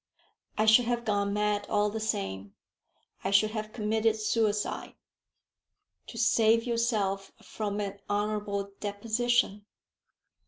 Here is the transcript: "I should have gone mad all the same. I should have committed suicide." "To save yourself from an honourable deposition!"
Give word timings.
"I 0.57 0.65
should 0.65 0.85
have 0.85 1.05
gone 1.05 1.31
mad 1.31 1.67
all 1.69 1.91
the 1.91 1.99
same. 1.99 2.55
I 3.23 3.29
should 3.29 3.51
have 3.51 3.71
committed 3.71 4.15
suicide." 4.15 4.95
"To 6.07 6.17
save 6.17 6.63
yourself 6.63 7.31
from 7.43 7.79
an 7.79 7.99
honourable 8.09 8.71
deposition!" 8.79 9.67